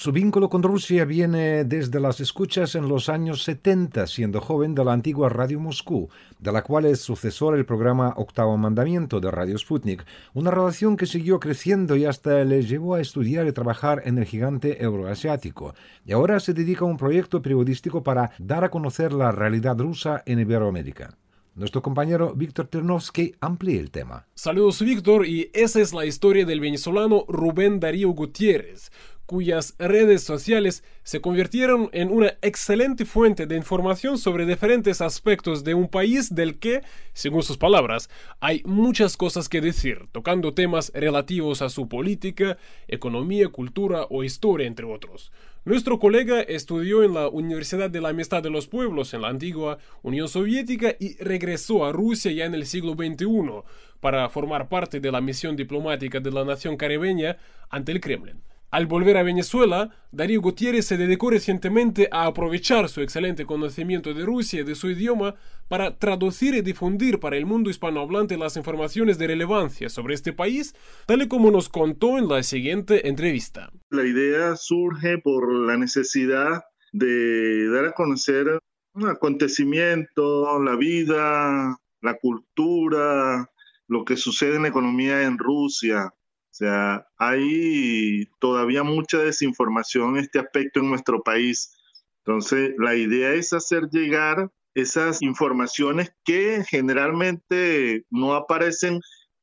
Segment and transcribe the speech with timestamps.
[0.00, 4.82] Su vínculo con Rusia viene desde las escuchas en los años 70, siendo joven de
[4.82, 6.08] la antigua Radio Moscú,
[6.38, 11.04] de la cual es sucesor el programa Octavo Mandamiento de Radio Sputnik, una relación que
[11.04, 15.74] siguió creciendo y hasta le llevó a estudiar y trabajar en el gigante euroasiático,
[16.06, 20.22] y ahora se dedica a un proyecto periodístico para dar a conocer la realidad rusa
[20.24, 21.18] en Iberoamérica.
[21.56, 24.26] Nuestro compañero Víctor Ternovsky amplía el tema.
[24.34, 28.90] Saludos Víctor y esa es la historia del venezolano Rubén Darío Gutiérrez,
[29.30, 35.72] cuyas redes sociales se convirtieron en una excelente fuente de información sobre diferentes aspectos de
[35.72, 41.62] un país del que, según sus palabras, hay muchas cosas que decir, tocando temas relativos
[41.62, 45.30] a su política, economía, cultura o historia, entre otros.
[45.64, 49.78] Nuestro colega estudió en la Universidad de la Amistad de los Pueblos en la antigua
[50.02, 53.62] Unión Soviética y regresó a Rusia ya en el siglo XXI
[54.00, 57.36] para formar parte de la misión diplomática de la nación caribeña
[57.68, 58.42] ante el Kremlin.
[58.70, 64.24] Al volver a Venezuela, Darío Gutiérrez se dedicó recientemente a aprovechar su excelente conocimiento de
[64.24, 65.34] Rusia y de su idioma
[65.66, 70.76] para traducir y difundir para el mundo hispanohablante las informaciones de relevancia sobre este país,
[71.06, 73.72] tal y como nos contó en la siguiente entrevista.
[73.90, 76.62] La idea surge por la necesidad
[76.92, 78.60] de dar a conocer
[78.94, 83.50] un acontecimiento, la vida, la cultura,
[83.88, 86.14] lo que sucede en la economía en Rusia,
[86.50, 91.76] o sea, hay todavía mucha desinformación en este aspecto en nuestro país.
[92.24, 99.00] Entonces, la idea es hacer llegar esas informaciones que generalmente no aparecen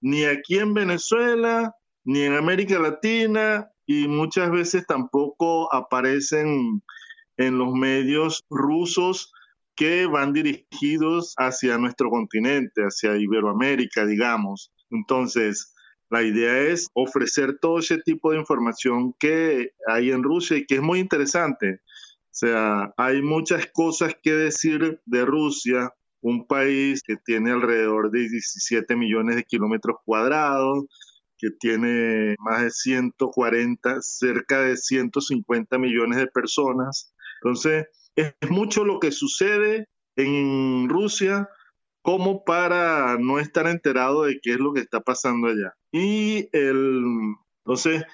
[0.00, 6.82] ni aquí en Venezuela, ni en América Latina, y muchas veces tampoco aparecen
[7.36, 9.32] en los medios rusos
[9.76, 14.72] que van dirigidos hacia nuestro continente, hacia Iberoamérica, digamos.
[14.90, 15.74] Entonces,
[16.10, 20.76] la idea es ofrecer todo ese tipo de información que hay en Rusia y que
[20.76, 21.80] es muy interesante.
[22.30, 28.28] O sea, hay muchas cosas que decir de Rusia, un país que tiene alrededor de
[28.28, 30.86] 17 millones de kilómetros cuadrados,
[31.36, 37.14] que tiene más de 140, cerca de 150 millones de personas.
[37.42, 37.86] Entonces,
[38.16, 41.48] es mucho lo que sucede en Rusia
[42.02, 45.74] como para no estar enterado de qué es lo que está pasando allá.
[45.92, 47.04] Y el,
[47.64, 48.04] entonces,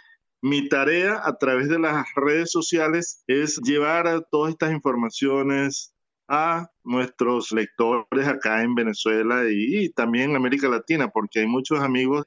[0.42, 5.94] mi tarea a través de las redes sociales es llevar todas estas informaciones
[6.28, 12.26] a nuestros lectores acá en Venezuela y, también en América Latina, porque hay muchos amigos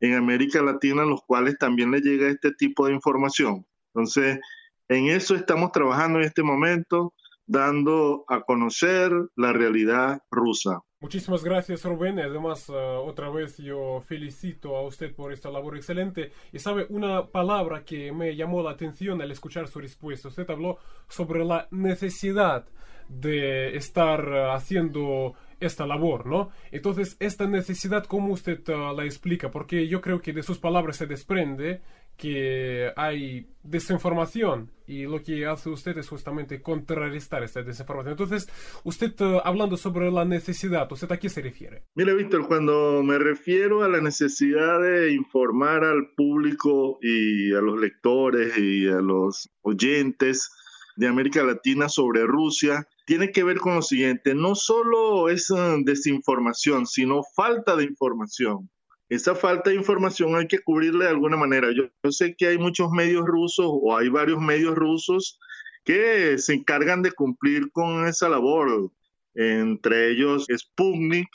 [0.00, 3.66] en América Latina los cuales también les llega este tipo de información.
[3.94, 4.38] Entonces,
[4.88, 7.14] en eso estamos trabajando en este momento,
[7.46, 10.80] dando a conocer la realidad rusa.
[10.98, 16.32] Muchísimas gracias Rubén, además eh, otra vez yo felicito a usted por esta labor excelente
[16.52, 20.78] y sabe una palabra que me llamó la atención al escuchar su respuesta, usted habló
[21.06, 22.66] sobre la necesidad
[23.08, 26.50] de estar eh, haciendo esta labor, ¿no?
[26.70, 29.50] Entonces, esta necesidad, ¿cómo usted eh, la explica?
[29.50, 31.82] Porque yo creo que de sus palabras se desprende
[32.16, 38.12] que hay desinformación y lo que hace usted es justamente contrarrestar esta desinformación.
[38.12, 38.48] Entonces,
[38.84, 41.84] usted uh, hablando sobre la necesidad, ¿usted a qué se refiere?
[41.94, 47.80] Mire, Víctor, cuando me refiero a la necesidad de informar al público y a los
[47.80, 50.50] lectores y a los oyentes
[50.96, 55.82] de América Latina sobre Rusia, tiene que ver con lo siguiente, no solo es uh,
[55.84, 58.70] desinformación, sino falta de información
[59.08, 61.68] esa falta de información hay que cubrirla de alguna manera.
[61.72, 65.38] Yo, sé que hay muchos medios rusos o hay varios medios rusos
[65.84, 68.90] que se encargan de cumplir con esa labor,
[69.34, 71.28] entre ellos Sputnik,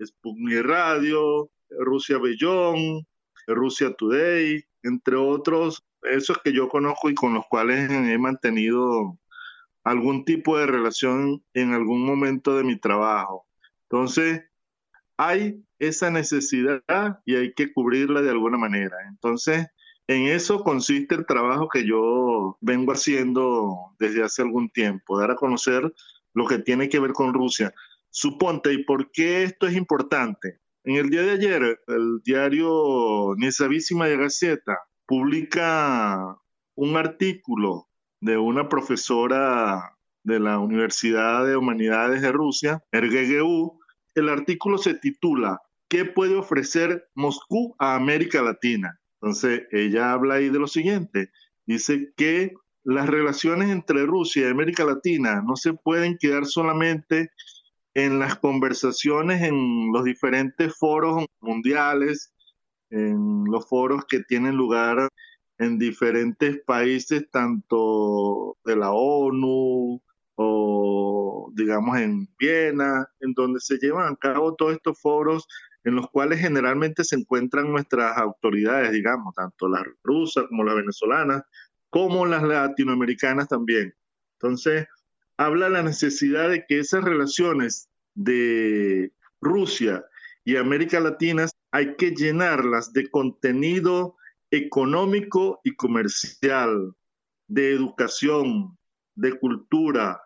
[0.00, 3.06] Sputnik Radio, Rusia Bellón,
[3.48, 9.18] Rusia Today, entre otros, esos que yo conozco y con los cuales he mantenido
[9.82, 13.46] algún tipo de relación en algún momento de mi trabajo.
[13.84, 14.47] Entonces,
[15.18, 18.96] hay esa necesidad y hay que cubrirla de alguna manera.
[19.08, 19.66] Entonces,
[20.06, 25.36] en eso consiste el trabajo que yo vengo haciendo desde hace algún tiempo, dar a
[25.36, 25.92] conocer
[26.32, 27.74] lo que tiene que ver con Rusia.
[28.10, 30.60] Suponte, ¿y por qué esto es importante?
[30.84, 36.38] En el día de ayer, el diario Nezavísima de Gaceta publica
[36.76, 37.88] un artículo
[38.20, 43.77] de una profesora de la Universidad de Humanidades de Rusia, RGGU.
[44.18, 48.98] El artículo se titula ¿qué puede ofrecer Moscú a América Latina?
[49.20, 51.30] Entonces, ella habla ahí de lo siguiente.
[51.66, 52.52] Dice que
[52.84, 57.30] las relaciones entre Rusia y América Latina no se pueden quedar solamente
[57.94, 62.32] en las conversaciones en los diferentes foros mundiales,
[62.90, 65.08] en los foros que tienen lugar
[65.58, 70.00] en diferentes países, tanto de la ONU
[70.36, 70.67] o
[71.54, 75.46] digamos en Viena, en donde se llevan a cabo todos estos foros
[75.84, 81.42] en los cuales generalmente se encuentran nuestras autoridades, digamos, tanto las rusas como las venezolanas,
[81.90, 83.94] como las latinoamericanas también.
[84.34, 84.86] Entonces,
[85.36, 90.04] habla la necesidad de que esas relaciones de Rusia
[90.44, 94.16] y América Latina hay que llenarlas de contenido
[94.50, 96.94] económico y comercial,
[97.46, 98.78] de educación,
[99.14, 100.22] de cultura,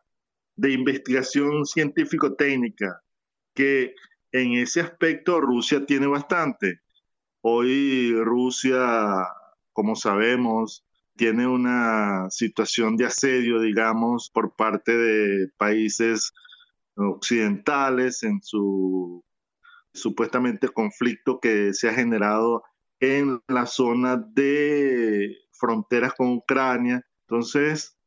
[0.62, 3.02] de investigación científico-técnica,
[3.52, 3.96] que
[4.30, 6.82] en ese aspecto Rusia tiene bastante.
[7.40, 9.26] Hoy Rusia,
[9.72, 10.86] como sabemos,
[11.16, 16.32] tiene una situación de asedio, digamos, por parte de países
[16.94, 19.24] occidentales en su
[19.92, 22.62] supuestamente conflicto que se ha generado
[23.00, 27.04] en la zona de fronteras con Ucrania.
[27.26, 27.98] Entonces,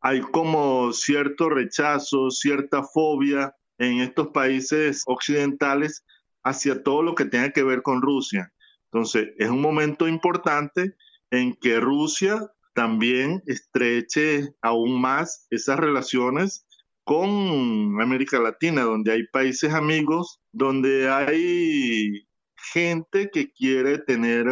[0.00, 6.04] hay como cierto rechazo, cierta fobia en estos países occidentales
[6.42, 8.52] hacia todo lo que tenga que ver con Rusia.
[8.92, 10.96] Entonces, es un momento importante
[11.30, 16.66] en que Rusia también estreche aún más esas relaciones
[17.04, 22.26] con América Latina, donde hay países amigos, donde hay
[22.72, 24.46] gente que quiere tener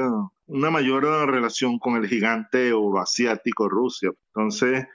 [0.47, 4.11] una mayor relación con el gigante euroasiático Rusia.
[4.35, 4.87] Entonces,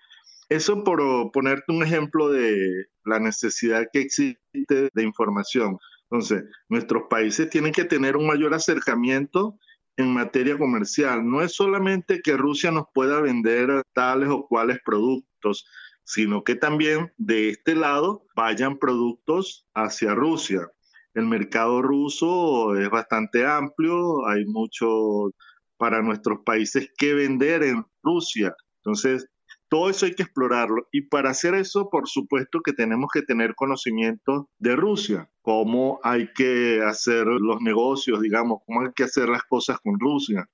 [0.50, 5.78] eso por ponerte un ejemplo de la necesidad que existe de información.
[6.10, 9.58] Entonces, nuestros países tienen que tener un mayor acercamiento
[9.98, 11.28] en materia comercial.
[11.28, 15.66] No es solamente que Rusia nos pueda vender tales o cuales productos,
[16.04, 20.68] sino que también de este lado vayan productos hacia Rusia.
[21.14, 25.32] El mercado ruso es bastante amplio, hay mucho
[25.78, 28.56] para nuestros países que vender en Rusia.
[28.78, 29.28] Entonces,
[29.74, 30.88] todo eso hay que explorarlo.
[30.92, 36.32] Y para hacer eso, por supuesto que tenemos que tener conocimiento de Rusia, cómo hay
[36.32, 40.48] que hacer los negocios, digamos, cómo hay que hacer las cosas con Rusia,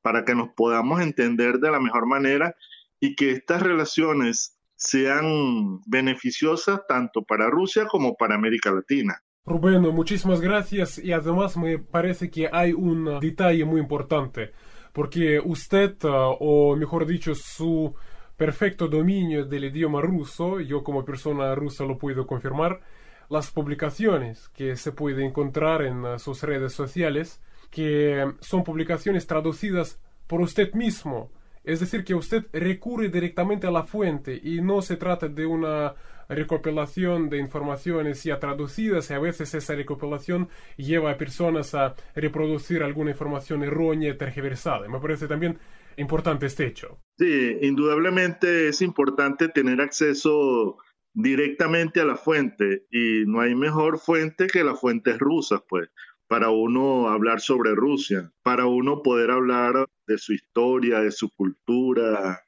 [0.00, 2.56] para que nos podamos entender de la mejor manera
[2.98, 9.20] y que estas relaciones sean beneficiosas tanto para Rusia como para América Latina.
[9.44, 10.96] Rubén, muchísimas gracias.
[10.96, 14.52] Y además me parece que hay un detalle muy importante,
[14.94, 17.94] porque usted, o mejor dicho, su
[18.36, 22.80] perfecto dominio del idioma ruso, yo como persona rusa lo puedo confirmar,
[23.28, 27.40] las publicaciones que se puede encontrar en uh, sus redes sociales,
[27.70, 31.30] que son publicaciones traducidas por usted mismo.
[31.64, 35.94] Es decir, que usted recurre directamente a la fuente y no se trata de una
[36.28, 42.82] recopilación de informaciones ya traducidas y a veces esa recopilación lleva a personas a reproducir
[42.82, 44.88] alguna información errónea, tergiversada.
[44.88, 45.58] Me parece también
[45.96, 47.00] importante este hecho.
[47.18, 50.78] Sí, indudablemente es importante tener acceso
[51.12, 55.88] directamente a la fuente y no hay mejor fuente que las fuentes rusas, pues,
[56.26, 62.40] para uno hablar sobre Rusia, para uno poder hablar de su historia, de su cultura,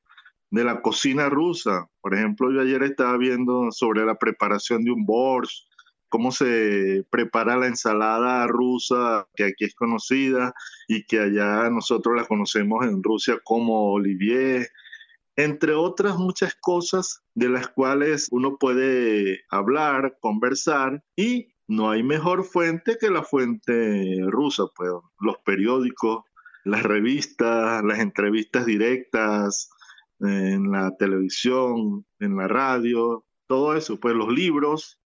[0.50, 1.88] de la cocina rusa.
[2.00, 5.65] Por ejemplo, yo ayer estaba viendo sobre la preparación de un borscht,
[6.08, 10.54] cómo se prepara la ensalada rusa, que aquí es conocida
[10.88, 14.68] y que allá nosotros la conocemos en Rusia como Olivier,
[15.36, 22.44] entre otras muchas cosas de las cuales uno puede hablar, conversar y no hay mejor
[22.44, 26.24] fuente que la fuente rusa, pues los periódicos,
[26.64, 29.70] las revistas, las entrevistas directas
[30.20, 34.98] en la televisión, en la radio, todo eso, pues los libros,